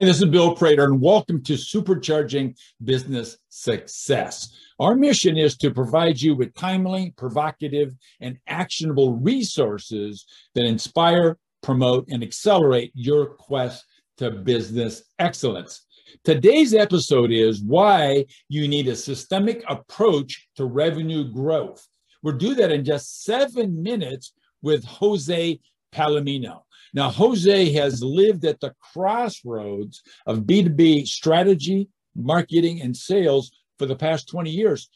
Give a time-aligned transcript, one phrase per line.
[0.00, 4.48] This is Bill Prater, and welcome to Supercharging Business Success.
[4.78, 10.24] Our mission is to provide you with timely, provocative, and actionable resources
[10.54, 13.84] that inspire, promote, and accelerate your quest
[14.16, 15.84] to business excellence.
[16.24, 21.86] Today's episode is why you need a systemic approach to revenue growth.
[22.22, 24.32] We'll do that in just seven minutes
[24.62, 25.60] with Jose
[25.92, 26.62] Palomino.
[26.92, 33.96] Now, Jose has lived at the crossroads of B2B strategy, marketing, and sales for the
[33.96, 34.88] past 20 years,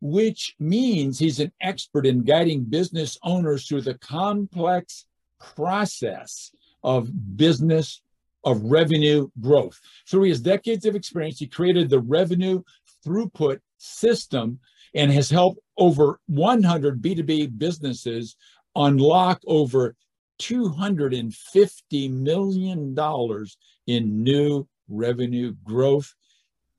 [0.00, 5.06] which means he's an expert in guiding business owners through the complex
[5.38, 8.02] process of business
[8.44, 9.78] of revenue growth.
[10.08, 12.62] Through his decades of experience, he created the revenue
[13.04, 14.58] throughput system
[14.94, 18.36] and has helped over 100 B2B businesses
[18.74, 19.94] unlock over
[20.40, 23.46] $250 million
[23.86, 26.14] in new revenue growth.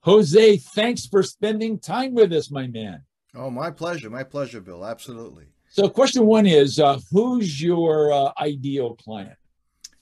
[0.01, 3.03] Jose, thanks for spending time with us, my man.
[3.35, 4.09] Oh, my pleasure.
[4.09, 4.85] My pleasure, Bill.
[4.85, 5.45] Absolutely.
[5.69, 9.37] So, question one is uh, Who's your uh, ideal client?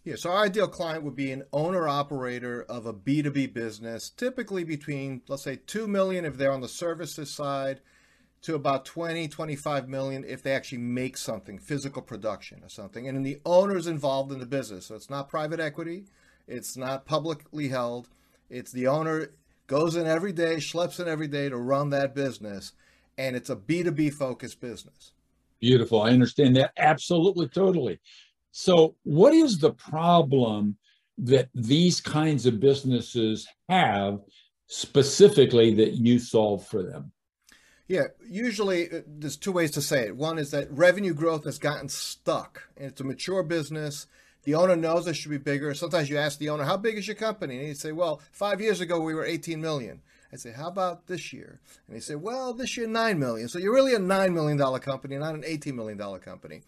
[0.03, 4.63] Yeah, so our ideal client would be an owner operator of a B2B business, typically
[4.63, 7.81] between, let's say, 2 million if they're on the services side
[8.42, 13.08] to about 20, 25 million if they actually make something, physical production or something.
[13.08, 14.88] And then the owner's involved in the business.
[14.88, 16.06] So it's not private equity,
[16.47, 18.09] it's not publicly held.
[18.50, 19.30] It's the owner
[19.67, 22.73] goes in every day, schleps in every day to run that business.
[23.17, 25.12] And it's a B2B focused business.
[25.59, 26.02] Beautiful.
[26.02, 28.00] I understand that absolutely, totally.
[28.52, 30.75] So, what is the problem
[31.19, 34.19] that these kinds of businesses have
[34.67, 37.12] specifically that you solve for them?
[37.92, 40.16] Yeah, usually uh, there's two ways to say it.
[40.16, 44.08] One is that revenue growth has gotten stuck, and it's a mature business.
[44.44, 45.73] The owner knows it should be bigger.
[45.73, 48.62] Sometimes you ask the owner, "How big is your company?" And he'd say, "Well, five
[48.62, 50.01] years ago we were 18 million."
[50.31, 53.50] I say, "How about this year?" And he say, "Well, this year nine million.
[53.50, 56.62] So you're really a nine million dollar company, not an 18 million dollar company."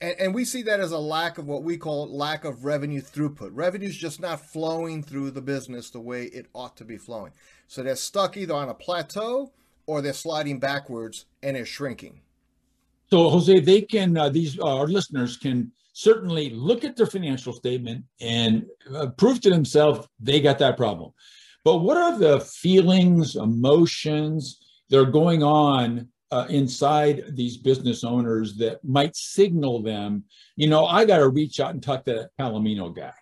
[0.00, 3.02] And, and we see that as a lack of what we call lack of revenue
[3.02, 3.50] throughput.
[3.54, 7.32] Revenue's just not flowing through the business the way it ought to be flowing.
[7.66, 9.50] So they're stuck either on a plateau
[9.90, 12.20] or they're sliding backwards and they're shrinking.
[13.10, 17.52] So, Jose, they can, uh, these, uh, our listeners can certainly look at their financial
[17.52, 21.10] statement and uh, prove to themselves they got that problem.
[21.64, 28.56] But what are the feelings, emotions that are going on uh, inside these business owners
[28.58, 30.22] that might signal them,
[30.54, 33.12] you know, I got to reach out and talk to that Palomino guy?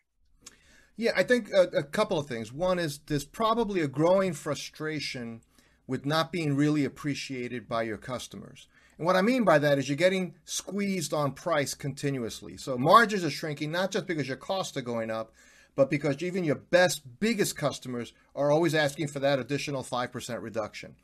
[0.98, 2.52] Yeah, I think a, a, couple of things.
[2.52, 5.40] One is there's probably a growing frustration
[5.88, 8.68] with not being really appreciated by your customers.
[8.98, 12.56] And what I mean by that is you're getting squeezed on price continuously.
[12.56, 15.32] So margins are shrinking, not just because your costs are going up,
[15.74, 20.94] but because even your best, biggest customers are always asking for that additional 5% reduction.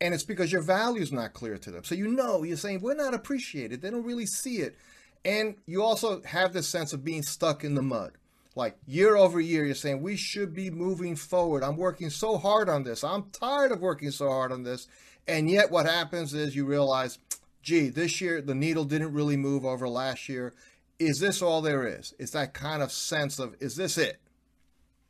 [0.00, 1.84] And it's because your value is not clear to them.
[1.84, 3.82] So you know, you're saying, we're not appreciated.
[3.82, 4.76] They don't really see it.
[5.24, 8.12] And you also have this sense of being stuck in the mud
[8.54, 11.62] like year over year you're saying we should be moving forward.
[11.62, 13.02] I'm working so hard on this.
[13.04, 14.88] I'm tired of working so hard on this.
[15.26, 17.18] And yet what happens is you realize
[17.62, 20.54] gee this year the needle didn't really move over last year.
[20.98, 22.14] Is this all there is?
[22.18, 24.20] It's that kind of sense of is this it?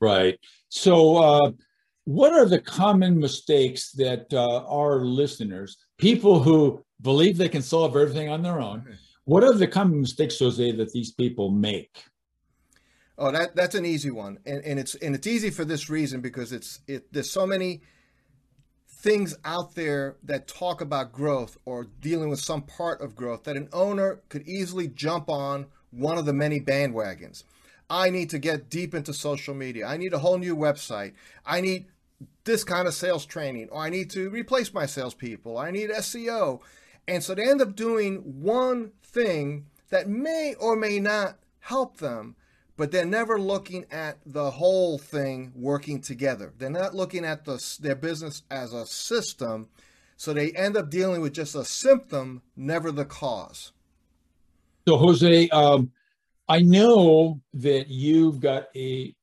[0.00, 0.38] Right.
[0.68, 1.52] So uh,
[2.04, 7.96] what are the common mistakes that uh, our listeners people who believe they can solve
[7.96, 8.84] everything on their own
[9.24, 12.04] what are the common mistakes jose that these people make
[13.18, 16.20] Oh, that that's an easy one, and, and it's and it's easy for this reason
[16.20, 17.12] because it's it.
[17.12, 17.82] There's so many
[18.88, 23.56] things out there that talk about growth or dealing with some part of growth that
[23.56, 27.42] an owner could easily jump on one of the many bandwagons.
[27.90, 29.86] I need to get deep into social media.
[29.86, 31.12] I need a whole new website.
[31.44, 31.86] I need
[32.44, 35.58] this kind of sales training, or I need to replace my salespeople.
[35.58, 36.60] I need SEO.
[37.06, 42.36] And so they end up doing one thing that may or may not help them
[42.76, 46.52] but they're never looking at the whole thing working together.
[46.58, 49.68] They're not looking at the, their business as a system,
[50.16, 53.72] so they end up dealing with just a symptom, never the cause.
[54.88, 55.92] So, Jose, um,
[56.48, 59.14] I know that you've got a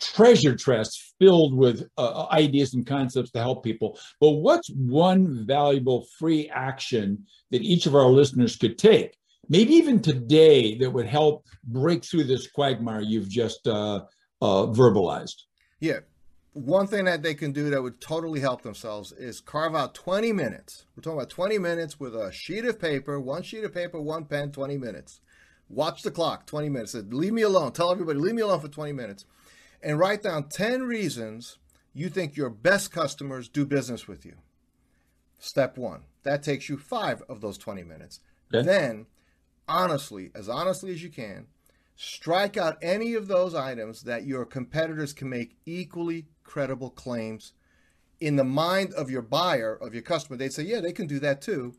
[0.00, 3.98] treasure chest filled with uh, ideas and concepts to help people.
[4.20, 9.17] But what's one valuable free action that each of our listeners could take
[9.48, 14.04] maybe even today that would help break through this quagmire you've just uh,
[14.40, 15.44] uh, verbalized?
[15.80, 16.00] Yeah.
[16.54, 20.32] One thing that they can do that would totally help themselves is carve out 20
[20.32, 20.86] minutes.
[20.96, 24.24] We're talking about 20 minutes with a sheet of paper, one sheet of paper, one
[24.24, 25.20] pen, 20 minutes.
[25.68, 26.94] Watch the clock, 20 minutes.
[26.94, 27.72] Leave me alone.
[27.72, 29.24] Tell everybody, leave me alone for 20 minutes.
[29.82, 31.58] and write down 10 reasons
[31.94, 34.34] you think your best customers do business with you.
[35.38, 36.02] Step one.
[36.24, 38.20] That takes you five of those 20 minutes.
[38.52, 38.66] Okay.
[38.66, 39.06] Then,
[39.68, 41.46] honestly, as honestly as you can,
[41.96, 47.52] strike out any of those items that your competitors can make equally credible claims
[48.20, 50.36] in the mind of your buyer, of your customer.
[50.36, 51.74] They'd say, yeah, they can do that too.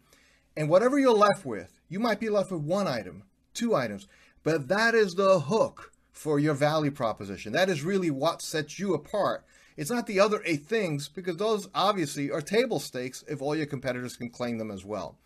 [0.56, 4.08] And whatever you're left with, you might be left with one item, two items,
[4.44, 7.54] but that is the hook for your value proposition.
[7.54, 9.46] That is really what sets you apart.
[9.78, 13.66] It's not the other eight things because those obviously are table stakes if all your
[13.66, 15.18] competitors can claim them as well.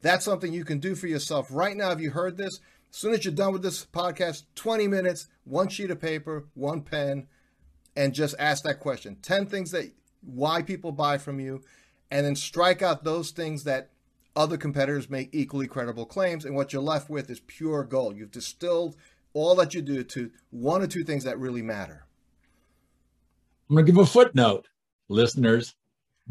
[0.00, 1.90] That's something you can do for yourself right now.
[1.90, 2.60] If you heard this,
[2.90, 6.82] as soon as you're done with this podcast, 20 minutes, one sheet of paper, one
[6.82, 7.26] pen,
[7.96, 11.62] and just ask that question 10 things that why people buy from you,
[12.10, 13.90] and then strike out those things that
[14.34, 16.44] other competitors make equally credible claims.
[16.44, 18.16] And what you're left with is pure gold.
[18.16, 18.96] You've distilled
[19.32, 22.06] all that you do to one or two things that really matter.
[23.68, 24.68] I'm going to give a footnote,
[25.08, 25.74] listeners.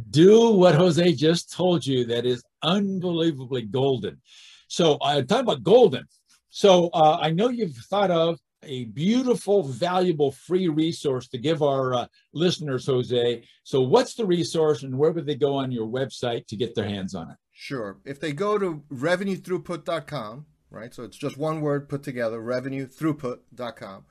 [0.09, 4.21] Do what Jose just told you that is unbelievably golden.
[4.67, 6.05] So, uh, talk about golden.
[6.49, 11.93] So, uh, I know you've thought of a beautiful, valuable free resource to give our
[11.93, 13.43] uh, listeners, Jose.
[13.63, 16.87] So, what's the resource and where would they go on your website to get their
[16.87, 17.37] hands on it?
[17.59, 17.97] Sure.
[18.05, 20.93] If they go to revenuethroughput.com, right?
[20.93, 24.05] So it's just one word put together, revenuethroughput.com.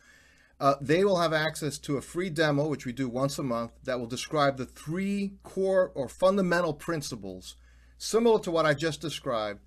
[0.58, 3.72] Uh, they will have access to a free demo, which we do once a month,
[3.84, 7.56] that will describe the three core or fundamental principles,
[7.98, 9.60] similar to what I just described,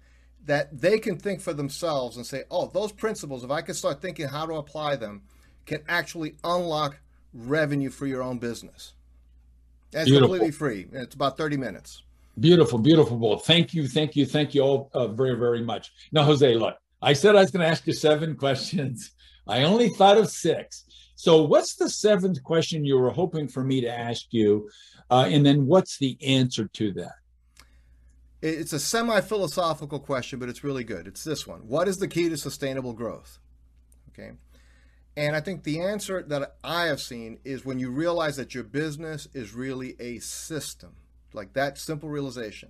[0.45, 4.01] that they can think for themselves and say, oh, those principles, if I can start
[4.01, 5.21] thinking how to apply them,
[5.65, 6.99] can actually unlock
[7.33, 8.93] revenue for your own business.
[9.91, 10.29] That's Beautiful.
[10.29, 10.87] completely free.
[10.91, 12.03] And it's about 30 minutes.
[12.39, 13.17] Beautiful, beautiful.
[13.17, 15.91] Well, thank you, thank you, thank you all uh, very, very much.
[16.11, 19.11] Now, Jose, look, I said I was going to ask you seven questions.
[19.47, 20.85] I only thought of six.
[21.15, 24.69] So, what's the seventh question you were hoping for me to ask you?
[25.09, 27.15] Uh, and then, what's the answer to that?
[28.41, 31.07] It's a semi philosophical question, but it's really good.
[31.07, 33.39] It's this one What is the key to sustainable growth?
[34.09, 34.31] Okay.
[35.17, 38.63] And I think the answer that I have seen is when you realize that your
[38.63, 40.95] business is really a system
[41.33, 42.69] like that simple realization.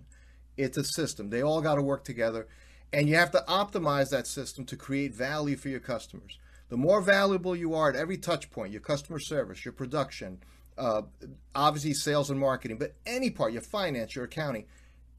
[0.57, 1.30] It's a system.
[1.30, 2.48] They all got to work together.
[2.92, 6.39] And you have to optimize that system to create value for your customers.
[6.69, 10.39] The more valuable you are at every touch point, your customer service, your production,
[10.77, 11.04] uh,
[11.54, 14.66] obviously sales and marketing, but any part, your finance, your accounting,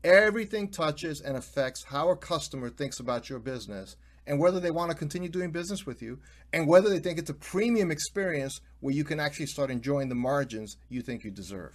[0.05, 4.91] everything touches and affects how a customer thinks about your business and whether they want
[4.91, 6.19] to continue doing business with you
[6.52, 10.14] and whether they think it's a premium experience where you can actually start enjoying the
[10.14, 11.75] margins you think you deserve.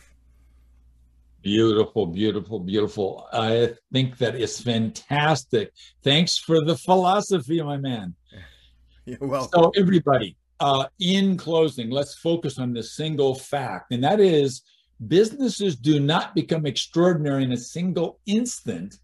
[1.41, 3.27] Beautiful, beautiful, beautiful.
[3.31, 5.71] I think that is fantastic.
[6.03, 8.15] Thanks for the philosophy, my man.
[9.05, 9.65] You're welcome.
[9.65, 14.63] So, everybody, uh, in closing, let's focus on this single fact, and that is
[15.07, 18.99] businesses do not become extraordinary in a single instant.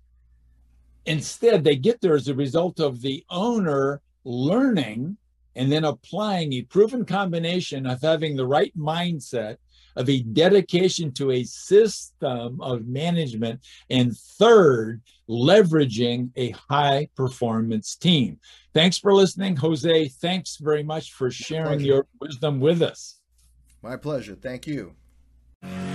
[1.06, 5.18] Instead, they get there as a result of the owner learning
[5.56, 9.58] and then applying a proven combination of having the right mindset
[9.96, 13.60] of a dedication to a system of management,
[13.90, 18.40] and third, leveraging a high performance team.
[18.74, 20.08] Thanks for listening, Jose.
[20.08, 23.20] Thanks very much for sharing your wisdom with us.
[23.82, 24.38] My pleasure.
[25.64, 25.91] Thank you.